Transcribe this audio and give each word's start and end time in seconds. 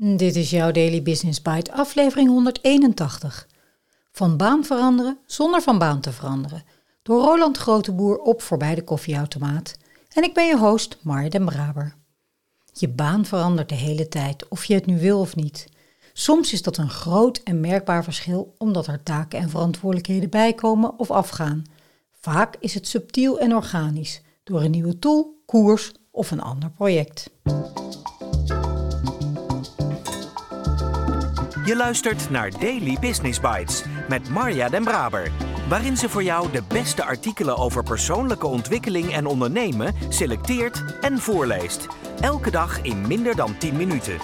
Dit 0.00 0.36
is 0.36 0.50
jouw 0.50 0.70
Daily 0.70 1.02
Business 1.02 1.42
Bite, 1.42 1.72
aflevering 1.72 2.28
181. 2.28 3.48
Van 4.12 4.36
baan 4.36 4.64
veranderen 4.64 5.18
zonder 5.26 5.62
van 5.62 5.78
baan 5.78 6.00
te 6.00 6.12
veranderen. 6.12 6.64
Door 7.02 7.22
Roland 7.22 7.56
Groteboer 7.56 8.18
op 8.18 8.42
voorbij 8.42 8.74
de 8.74 8.84
koffieautomaat. 8.84 9.76
En 10.12 10.22
ik 10.22 10.34
ben 10.34 10.46
je 10.46 10.58
host, 10.58 10.98
Marja 11.02 11.28
den 11.28 11.44
Braber. 11.44 11.94
Je 12.72 12.88
baan 12.88 13.24
verandert 13.24 13.68
de 13.68 13.74
hele 13.74 14.08
tijd, 14.08 14.48
of 14.48 14.64
je 14.64 14.74
het 14.74 14.86
nu 14.86 14.98
wil 14.98 15.20
of 15.20 15.36
niet. 15.36 15.68
Soms 16.12 16.52
is 16.52 16.62
dat 16.62 16.76
een 16.76 16.90
groot 16.90 17.40
en 17.44 17.60
merkbaar 17.60 18.04
verschil 18.04 18.54
omdat 18.58 18.86
er 18.86 19.02
taken 19.02 19.38
en 19.38 19.50
verantwoordelijkheden 19.50 20.30
bijkomen 20.30 20.98
of 20.98 21.10
afgaan. 21.10 21.64
Vaak 22.20 22.56
is 22.60 22.74
het 22.74 22.88
subtiel 22.88 23.38
en 23.38 23.54
organisch, 23.54 24.22
door 24.44 24.62
een 24.62 24.70
nieuwe 24.70 24.98
tool, 24.98 25.42
koers 25.46 25.92
of 26.10 26.30
een 26.30 26.42
ander 26.42 26.70
project. 26.70 27.30
Je 31.68 31.76
luistert 31.76 32.30
naar 32.30 32.50
Daily 32.50 32.96
Business 33.00 33.40
Bites 33.40 33.84
met 34.08 34.28
Marja 34.28 34.68
Den 34.68 34.84
Braber, 34.84 35.32
waarin 35.68 35.96
ze 35.96 36.08
voor 36.08 36.22
jou 36.22 36.52
de 36.52 36.62
beste 36.68 37.04
artikelen 37.04 37.56
over 37.56 37.82
persoonlijke 37.82 38.46
ontwikkeling 38.46 39.12
en 39.12 39.26
ondernemen 39.26 39.94
selecteert 40.08 40.84
en 41.00 41.18
voorleest. 41.18 41.86
Elke 42.20 42.50
dag 42.50 42.82
in 42.82 43.06
minder 43.06 43.36
dan 43.36 43.58
10 43.58 43.76
minuten. 43.76 44.18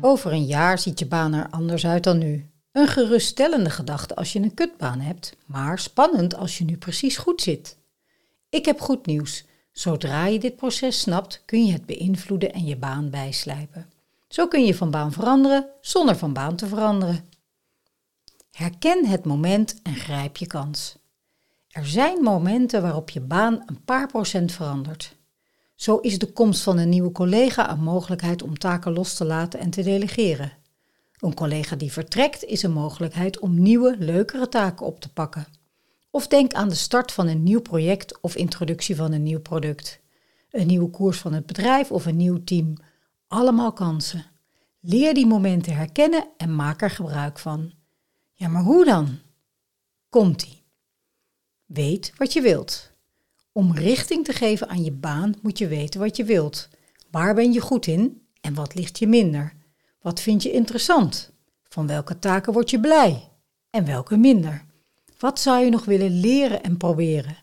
Over 0.00 0.32
een 0.32 0.46
jaar 0.46 0.78
ziet 0.78 0.98
je 0.98 1.06
baan 1.06 1.32
er 1.32 1.46
anders 1.50 1.86
uit 1.86 2.04
dan 2.04 2.18
nu. 2.18 2.50
Een 2.72 2.88
geruststellende 2.88 3.70
gedachte 3.70 4.14
als 4.14 4.32
je 4.32 4.38
een 4.38 4.54
kutbaan 4.54 5.00
hebt, 5.00 5.36
maar 5.46 5.78
spannend 5.78 6.34
als 6.34 6.58
je 6.58 6.64
nu 6.64 6.76
precies 6.76 7.16
goed 7.16 7.42
zit. 7.42 7.78
Ik 8.48 8.64
heb 8.64 8.80
goed 8.80 9.06
nieuws. 9.06 9.50
Zodra 9.72 10.26
je 10.26 10.38
dit 10.38 10.56
proces 10.56 11.00
snapt, 11.00 11.42
kun 11.44 11.66
je 11.66 11.72
het 11.72 11.86
beïnvloeden 11.86 12.52
en 12.52 12.64
je 12.64 12.76
baan 12.76 13.10
bijslijpen. 13.10 13.90
Zo 14.28 14.48
kun 14.48 14.64
je 14.64 14.74
van 14.74 14.90
baan 14.90 15.12
veranderen 15.12 15.66
zonder 15.80 16.16
van 16.16 16.32
baan 16.32 16.56
te 16.56 16.66
veranderen. 16.66 17.28
Herken 18.50 19.06
het 19.06 19.24
moment 19.24 19.80
en 19.82 19.94
grijp 19.94 20.36
je 20.36 20.46
kans. 20.46 20.96
Er 21.68 21.86
zijn 21.86 22.22
momenten 22.22 22.82
waarop 22.82 23.10
je 23.10 23.20
baan 23.20 23.62
een 23.66 23.84
paar 23.84 24.06
procent 24.06 24.52
verandert. 24.52 25.16
Zo 25.74 25.96
is 25.96 26.18
de 26.18 26.32
komst 26.32 26.62
van 26.62 26.78
een 26.78 26.88
nieuwe 26.88 27.12
collega 27.12 27.70
een 27.70 27.82
mogelijkheid 27.82 28.42
om 28.42 28.58
taken 28.58 28.92
los 28.92 29.14
te 29.14 29.24
laten 29.24 29.60
en 29.60 29.70
te 29.70 29.82
delegeren. 29.82 30.52
Een 31.18 31.34
collega 31.34 31.76
die 31.76 31.92
vertrekt 31.92 32.44
is 32.44 32.62
een 32.62 32.72
mogelijkheid 32.72 33.38
om 33.38 33.62
nieuwe, 33.62 33.96
leukere 33.98 34.48
taken 34.48 34.86
op 34.86 35.00
te 35.00 35.12
pakken. 35.12 35.46
Of 36.14 36.26
denk 36.26 36.52
aan 36.52 36.68
de 36.68 36.74
start 36.74 37.12
van 37.12 37.26
een 37.28 37.42
nieuw 37.42 37.60
project 37.60 38.20
of 38.20 38.36
introductie 38.36 38.96
van 38.96 39.12
een 39.12 39.22
nieuw 39.22 39.40
product. 39.40 40.00
Een 40.50 40.66
nieuwe 40.66 40.90
koers 40.90 41.18
van 41.18 41.32
het 41.32 41.46
bedrijf 41.46 41.90
of 41.92 42.06
een 42.06 42.16
nieuw 42.16 42.44
team. 42.44 42.74
Allemaal 43.28 43.72
kansen. 43.72 44.26
Leer 44.80 45.14
die 45.14 45.26
momenten 45.26 45.76
herkennen 45.76 46.26
en 46.36 46.54
maak 46.54 46.82
er 46.82 46.90
gebruik 46.90 47.38
van. 47.38 47.72
Ja, 48.32 48.48
maar 48.48 48.62
hoe 48.62 48.84
dan? 48.84 49.18
Komt-ie. 50.08 50.62
Weet 51.66 52.12
wat 52.16 52.32
je 52.32 52.40
wilt. 52.40 52.92
Om 53.52 53.72
richting 53.72 54.24
te 54.24 54.32
geven 54.32 54.68
aan 54.68 54.84
je 54.84 54.92
baan 54.92 55.34
moet 55.42 55.58
je 55.58 55.68
weten 55.68 56.00
wat 56.00 56.16
je 56.16 56.24
wilt. 56.24 56.68
Waar 57.10 57.34
ben 57.34 57.52
je 57.52 57.60
goed 57.60 57.86
in 57.86 58.26
en 58.40 58.54
wat 58.54 58.74
ligt 58.74 58.98
je 58.98 59.06
minder? 59.06 59.56
Wat 60.00 60.20
vind 60.20 60.42
je 60.42 60.52
interessant? 60.52 61.32
Van 61.68 61.86
welke 61.86 62.18
taken 62.18 62.52
word 62.52 62.70
je 62.70 62.80
blij 62.80 63.28
en 63.70 63.84
welke 63.84 64.16
minder? 64.16 64.70
Wat 65.22 65.40
zou 65.40 65.64
je 65.64 65.70
nog 65.70 65.84
willen 65.84 66.20
leren 66.20 66.62
en 66.62 66.76
proberen? 66.76 67.36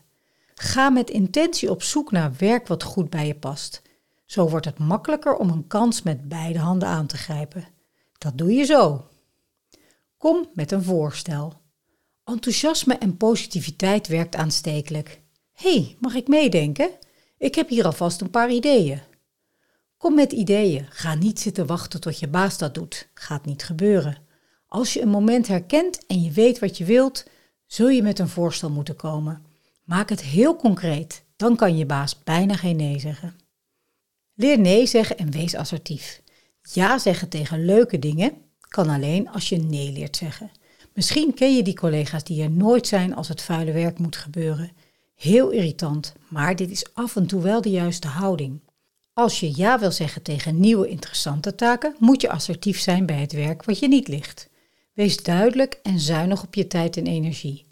Ga 0.54 0.90
met 0.90 1.10
intentie 1.10 1.70
op 1.70 1.82
zoek 1.82 2.10
naar 2.10 2.32
werk 2.38 2.66
wat 2.66 2.82
goed 2.82 3.10
bij 3.10 3.26
je 3.26 3.34
past. 3.34 3.82
Zo 4.26 4.48
wordt 4.48 4.66
het 4.66 4.78
makkelijker 4.78 5.36
om 5.36 5.50
een 5.50 5.66
kans 5.66 6.02
met 6.02 6.28
beide 6.28 6.58
handen 6.58 6.88
aan 6.88 7.06
te 7.06 7.16
grijpen. 7.16 7.64
Dat 8.18 8.38
doe 8.38 8.52
je 8.52 8.64
zo. 8.64 9.06
Kom 10.16 10.50
met 10.54 10.72
een 10.72 10.82
voorstel. 10.82 11.60
Enthousiasme 12.24 12.94
en 12.94 13.16
positiviteit 13.16 14.08
werkt 14.08 14.36
aanstekelijk. 14.36 15.20
Hé, 15.52 15.74
hey, 15.74 15.96
mag 15.98 16.14
ik 16.14 16.28
meedenken? 16.28 16.90
Ik 17.38 17.54
heb 17.54 17.68
hier 17.68 17.84
alvast 17.84 18.20
een 18.20 18.30
paar 18.30 18.50
ideeën. 18.50 19.00
Kom 19.96 20.14
met 20.14 20.32
ideeën. 20.32 20.86
Ga 20.90 21.14
niet 21.14 21.40
zitten 21.40 21.66
wachten 21.66 22.00
tot 22.00 22.18
je 22.18 22.28
baas 22.28 22.58
dat 22.58 22.74
doet. 22.74 23.08
Gaat 23.14 23.44
niet 23.44 23.62
gebeuren. 23.62 24.18
Als 24.66 24.92
je 24.92 25.00
een 25.02 25.08
moment 25.08 25.48
herkent 25.48 26.06
en 26.06 26.22
je 26.22 26.30
weet 26.30 26.58
wat 26.58 26.78
je 26.78 26.84
wilt, 26.84 27.24
zul 27.72 27.88
je 27.88 28.02
met 28.02 28.18
een 28.18 28.28
voorstel 28.28 28.70
moeten 28.70 28.96
komen. 28.96 29.42
Maak 29.84 30.08
het 30.08 30.22
heel 30.22 30.56
concreet, 30.56 31.24
dan 31.36 31.56
kan 31.56 31.76
je 31.76 31.86
baas 31.86 32.22
bijna 32.24 32.56
geen 32.56 32.76
nee 32.76 32.98
zeggen. 32.98 33.34
Leer 34.34 34.58
nee 34.58 34.86
zeggen 34.86 35.18
en 35.18 35.30
wees 35.30 35.54
assertief. 35.54 36.22
Ja 36.62 36.98
zeggen 36.98 37.28
tegen 37.28 37.64
leuke 37.64 37.98
dingen 37.98 38.32
kan 38.68 38.88
alleen 38.88 39.28
als 39.28 39.48
je 39.48 39.56
nee 39.56 39.92
leert 39.92 40.16
zeggen. 40.16 40.50
Misschien 40.94 41.34
ken 41.34 41.56
je 41.56 41.62
die 41.62 41.74
collega's 41.74 42.24
die 42.24 42.42
er 42.42 42.50
nooit 42.50 42.86
zijn 42.86 43.14
als 43.14 43.28
het 43.28 43.42
vuile 43.42 43.72
werk 43.72 43.98
moet 43.98 44.16
gebeuren. 44.16 44.72
Heel 45.14 45.50
irritant, 45.50 46.12
maar 46.28 46.56
dit 46.56 46.70
is 46.70 46.94
af 46.94 47.16
en 47.16 47.26
toe 47.26 47.42
wel 47.42 47.60
de 47.60 47.70
juiste 47.70 48.08
houding. 48.08 48.60
Als 49.12 49.40
je 49.40 49.56
ja 49.56 49.78
wil 49.78 49.92
zeggen 49.92 50.22
tegen 50.22 50.60
nieuwe 50.60 50.88
interessante 50.88 51.54
taken, 51.54 51.96
moet 51.98 52.20
je 52.20 52.30
assertief 52.30 52.80
zijn 52.80 53.06
bij 53.06 53.20
het 53.20 53.32
werk 53.32 53.64
wat 53.64 53.78
je 53.78 53.88
niet 53.88 54.08
ligt. 54.08 54.48
Wees 55.00 55.22
duidelijk 55.22 55.80
en 55.82 56.00
zuinig 56.00 56.42
op 56.42 56.54
je 56.54 56.66
tijd 56.66 56.96
en 56.96 57.06
energie. 57.06 57.66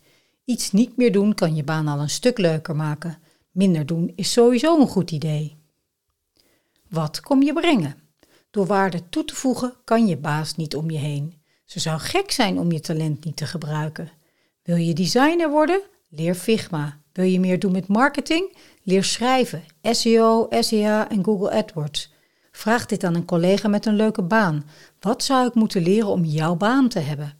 Iets 0.45 0.73
niet 0.73 0.97
meer 0.97 1.13
doen 1.13 1.35
kan 1.35 1.55
je 1.55 1.65
baan 1.65 1.89
al 1.89 2.01
een 2.01 2.11
stuk 2.11 2.39
leuker 2.39 2.77
maken. 2.77 3.19
Minder 3.51 3.87
doen 3.87 4.13
is 4.15 4.33
sowieso 4.33 4.81
een 4.81 4.89
goed 4.89 5.11
idee. 5.11 5.57
Wat 6.89 7.21
kom 7.21 7.43
je 7.43 7.53
brengen? 7.53 7.97
Door 8.51 8.67
waarde 8.67 9.09
toe 9.09 9.25
te 9.25 9.35
voegen 9.35 9.75
kan 9.85 10.07
je 10.07 10.17
baas 10.17 10.57
niet 10.57 10.77
om 10.77 10.91
je 10.91 10.99
heen. 10.99 11.43
Ze 11.65 11.81
zou 11.81 11.99
gek 12.01 12.31
zijn 12.31 12.59
om 12.59 12.73
je 12.73 12.81
talent 12.81 13.25
niet 13.25 13.37
te 13.37 13.47
gebruiken. 13.47 14.11
Wil 14.63 14.77
je 14.77 14.95
designer 14.95 15.51
worden? 15.51 15.83
Leer 16.09 16.35
Figma. 16.35 17.01
Wil 17.13 17.25
je 17.25 17.41
meer 17.41 17.59
doen 17.59 17.73
met 17.73 17.89
marketing? 17.89 18.57
Leer 18.83 19.05
schrijven, 19.05 19.65
SEO, 19.83 20.47
SEA 20.51 21.11
en 21.11 21.25
Google 21.25 21.51
AdWords. 21.51 22.13
Vraag 22.59 22.87
dit 22.87 23.05
aan 23.05 23.15
een 23.15 23.25
collega 23.25 23.69
met 23.69 23.87
een 23.87 23.97
leuke 23.97 24.23
baan. 24.23 24.65
Wat 25.01 25.23
zou 25.25 25.47
ik 25.47 25.55
moeten 25.55 25.83
leren 25.83 26.09
om 26.09 26.25
jouw 26.25 26.57
baan 26.57 26.89
te 26.89 26.99
hebben? 26.99 27.35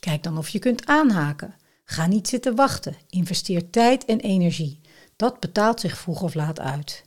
Kijk 0.00 0.22
dan 0.22 0.38
of 0.38 0.48
je 0.48 0.58
kunt 0.58 0.86
aanhaken. 0.86 1.54
Ga 1.84 2.06
niet 2.06 2.28
zitten 2.28 2.54
wachten. 2.54 2.96
Investeer 3.08 3.70
tijd 3.70 4.04
en 4.04 4.20
energie. 4.20 4.80
Dat 5.16 5.40
betaalt 5.40 5.80
zich 5.80 5.98
vroeg 5.98 6.22
of 6.22 6.34
laat 6.34 6.60
uit. 6.60 7.04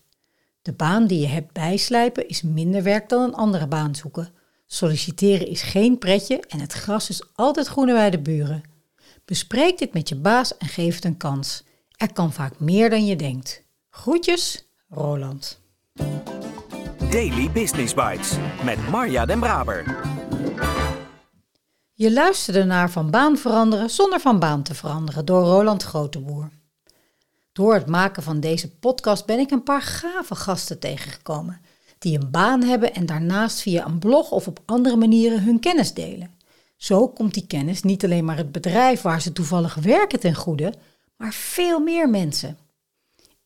De 0.62 0.72
baan 0.72 1.08
die 1.08 1.20
je 1.20 1.28
hebt 1.28 1.54
bijslijpen 1.54 2.28
is 2.28 2.42
minder 2.42 2.84
werk 2.84 3.10
dan 3.10 3.22
een 3.22 3.36
andere 3.36 3.68
baan 3.68 3.96
zoeken. 3.96 4.34
Solliciteren 4.68 5.48
is 5.48 5.62
geen 5.62 5.98
pretje 5.98 6.40
en 6.48 6.60
het 6.60 6.74
gras 6.74 7.10
is 7.10 7.24
altijd 7.36 7.68
groener 7.68 7.96
bij 7.96 8.10
de 8.10 8.20
buren. 8.20 8.64
Bespreek 9.26 9.78
dit 9.78 9.94
met 9.94 10.10
je 10.10 10.16
baas 10.16 10.58
en 10.58 10.68
geef 10.68 10.96
het 10.96 11.06
een 11.06 11.18
kans. 11.18 11.64
Er 11.92 12.14
kan 12.14 12.34
vaak 12.34 12.60
meer 12.60 12.90
dan 12.90 13.06
je 13.06 13.16
denkt. 13.16 13.64
Groetjes, 13.90 14.68
Roland. 14.90 15.62
Daily 17.14 17.52
Business 17.52 17.94
Bites 17.94 18.38
met 18.64 18.90
Marja 18.90 19.26
Den 19.26 19.40
Braber. 19.40 20.02
Je 21.94 22.14
luisterde 22.14 22.64
naar 22.64 22.92
Van 22.92 23.10
Baan 23.10 23.38
veranderen 23.38 23.90
zonder 23.90 24.20
van 24.20 24.40
baan 24.40 24.64
te 24.64 24.74
veranderen 24.74 25.26
door 25.26 25.44
Roland 25.44 25.84
Groteboer. 25.84 26.50
Door 27.52 27.74
het 27.74 27.88
maken 27.88 28.24
van 28.24 28.40
deze 28.40 28.70
podcast 28.72 29.26
ben 29.26 29.40
ik 29.40 29.52
een 29.52 29.64
paar 29.64 29.82
gave 29.82 30.36
gasten 30.36 30.80
tegengekomen 30.80 31.62
die 32.00 32.20
een 32.20 32.32
baan 32.32 32.64
hebben 32.64 32.94
en 32.94 33.06
daarnaast 33.06 33.62
via 33.62 33.86
een 33.86 34.00
blog 34.00 34.32
of 34.32 34.48
op 34.48 34.60
andere 34.66 34.96
manieren 34.96 35.44
hun 35.44 35.60
kennis 35.60 35.94
delen. 35.94 36.32
Zo 36.78 37.08
komt 37.08 37.34
die 37.34 37.48
kennis 37.48 37.82
niet 37.82 38.04
alleen 38.04 38.26
maar 38.26 38.38
het 38.38 38.52
bedrijf 38.52 39.02
waar 39.02 39.22
ze 39.22 39.34
toevallig 39.34 39.76
werken 39.76 40.20
ten 40.20 40.36
goede, 40.36 40.74
maar 41.18 41.34
veel 41.34 41.80
meer 41.80 42.10
mensen. 42.10 42.58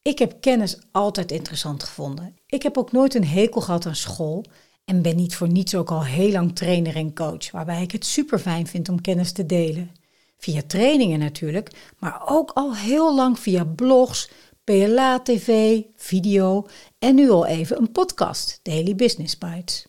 Ik 0.08 0.20
heb 0.20 0.38
kennis 0.40 0.78
altijd 0.92 1.32
interessant 1.32 1.84
gevonden. 1.84 2.36
Ik 2.46 2.64
heb 2.64 2.78
ook 2.78 2.92
nooit 2.92 3.16
een 3.16 3.28
hekel 3.28 3.62
gehad 3.62 3.86
aan 3.86 3.96
school 3.96 4.46
en 4.86 5.02
ben 5.02 5.16
niet 5.16 5.36
voor 5.36 5.48
niets 5.48 5.76
ook 5.76 5.92
al 5.92 6.06
heel 6.06 6.32
lang 6.32 6.56
trainer 6.56 6.96
en 6.96 7.16
coach, 7.16 7.52
waarbij 7.52 7.82
ik 7.82 7.92
het 7.92 8.06
super 8.06 8.40
fijn 8.40 8.68
vind 8.68 8.90
om 8.90 9.02
kennis 9.02 9.32
te 9.32 9.46
delen. 9.46 9.92
Via 10.38 10.62
trainingen 10.68 11.20
natuurlijk, 11.20 11.72
maar 12.00 12.22
ook 12.26 12.52
al 12.52 12.76
heel 12.76 13.16
lang 13.16 13.40
via 13.40 13.66
blogs, 13.66 14.30
PLA 14.64 15.20
TV, 15.20 15.82
video 15.96 16.68
en 17.00 17.16
nu 17.16 17.30
al 17.30 17.46
even 17.46 17.78
een 17.78 17.92
podcast, 17.92 18.60
Daily 18.64 18.96
Business 18.96 19.38
Bites. 19.38 19.86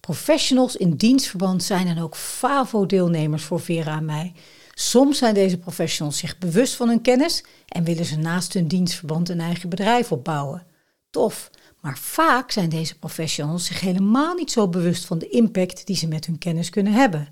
Professionals 0.00 0.76
in 0.76 0.96
dienstverband 0.96 1.62
zijn 1.62 1.86
dan 1.86 2.04
ook 2.04 2.16
FAVO-deelnemers 2.16 3.42
voor 3.42 3.60
Vera 3.60 3.96
en 3.96 4.04
mij. 4.04 4.32
Soms 4.80 5.18
zijn 5.18 5.34
deze 5.34 5.58
professionals 5.58 6.18
zich 6.18 6.38
bewust 6.38 6.74
van 6.74 6.88
hun 6.88 7.00
kennis 7.00 7.44
en 7.68 7.84
willen 7.84 8.04
ze 8.04 8.16
naast 8.16 8.52
hun 8.52 8.68
dienstverband 8.68 9.28
een 9.28 9.40
eigen 9.40 9.68
bedrijf 9.68 10.12
opbouwen. 10.12 10.66
Tof, 11.10 11.50
maar 11.80 11.98
vaak 11.98 12.50
zijn 12.50 12.68
deze 12.68 12.98
professionals 12.98 13.66
zich 13.66 13.80
helemaal 13.80 14.34
niet 14.34 14.50
zo 14.50 14.68
bewust 14.68 15.04
van 15.04 15.18
de 15.18 15.28
impact 15.28 15.86
die 15.86 15.96
ze 15.96 16.08
met 16.08 16.26
hun 16.26 16.38
kennis 16.38 16.70
kunnen 16.70 16.92
hebben. 16.92 17.26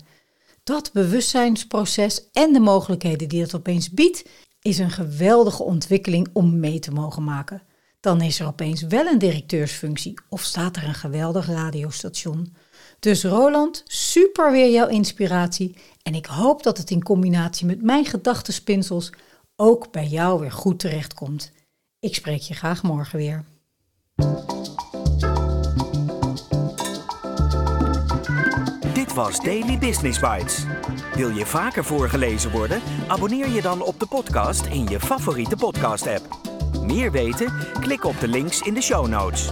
Dat 0.63 0.91
bewustzijnsproces 0.93 2.29
en 2.31 2.53
de 2.53 2.59
mogelijkheden 2.59 3.29
die 3.29 3.41
het 3.41 3.55
opeens 3.55 3.89
biedt, 3.89 4.23
is 4.61 4.77
een 4.77 4.91
geweldige 4.91 5.63
ontwikkeling 5.63 6.29
om 6.33 6.59
mee 6.59 6.79
te 6.79 6.91
mogen 6.91 7.23
maken. 7.23 7.63
dan 7.99 8.21
is 8.21 8.39
er 8.39 8.47
opeens 8.47 8.81
wel 8.81 9.05
een 9.05 9.19
directeursfunctie 9.19 10.19
of 10.29 10.41
staat 10.43 10.75
er 10.75 10.83
een 10.83 10.93
geweldig 10.93 11.47
radiostation. 11.47 12.53
Dus 12.99 13.23
Roland, 13.23 13.83
super 13.85 14.51
weer 14.51 14.71
jouw 14.71 14.87
inspiratie 14.87 15.75
en 16.03 16.15
ik 16.15 16.25
hoop 16.25 16.63
dat 16.63 16.77
het 16.77 16.91
in 16.91 17.03
combinatie 17.03 17.65
met 17.65 17.81
mijn 17.81 18.05
gedachtenspinsels 18.05 19.11
ook 19.55 19.91
bij 19.91 20.05
jou 20.05 20.39
weer 20.39 20.51
goed 20.51 20.79
terechtkomt. 20.79 21.51
Ik 21.99 22.15
spreek 22.15 22.41
je 22.41 22.53
graag 22.53 22.83
morgen 22.83 23.17
weer. 23.17 23.43
Dit 28.93 29.13
was 29.13 29.39
Daily 29.39 29.77
Business 29.77 30.19
Bites. 30.19 30.65
Wil 31.15 31.29
je 31.29 31.45
vaker 31.45 31.85
voorgelezen 31.85 32.51
worden? 32.51 32.81
Abonneer 33.07 33.49
je 33.49 33.61
dan 33.61 33.81
op 33.81 33.99
de 33.99 34.07
podcast 34.07 34.65
in 34.65 34.87
je 34.87 34.99
favoriete 34.99 35.55
podcast-app. 35.55 36.37
Meer 36.81 37.11
weten? 37.11 37.53
Klik 37.79 38.03
op 38.03 38.19
de 38.19 38.27
links 38.27 38.61
in 38.61 38.73
de 38.73 38.81
show 38.81 39.07
notes. 39.07 39.51